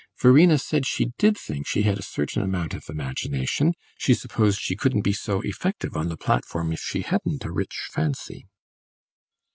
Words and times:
Verena 0.19 0.57
said 0.57 0.83
she 0.83 1.11
did 1.19 1.37
think 1.37 1.67
she 1.67 1.83
had 1.83 1.99
a 1.99 2.03
certain 2.03 2.41
amount 2.41 2.73
of 2.73 2.89
imagination; 2.89 3.75
she 3.99 4.15
supposed 4.15 4.59
she 4.59 4.75
couldn't 4.75 5.03
be 5.03 5.13
so 5.13 5.41
effective 5.41 5.95
on 5.95 6.07
the 6.09 6.17
platform 6.17 6.73
if 6.73 6.79
she 6.79 7.03
hadn't 7.03 7.45
a 7.45 7.51
rich 7.51 7.87
fancy. 7.93 8.47